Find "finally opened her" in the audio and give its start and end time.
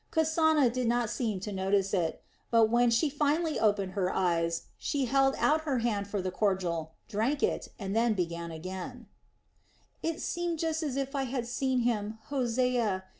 3.07-4.11